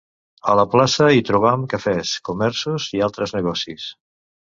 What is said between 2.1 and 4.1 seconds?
comerços i altres negocis.